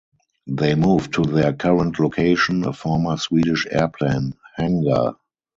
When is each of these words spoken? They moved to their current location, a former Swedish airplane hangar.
They 0.47 0.73
moved 0.73 1.13
to 1.13 1.21
their 1.21 1.53
current 1.53 1.99
location, 1.99 2.65
a 2.65 2.73
former 2.73 3.17
Swedish 3.17 3.67
airplane 3.69 4.33
hangar. 4.55 5.13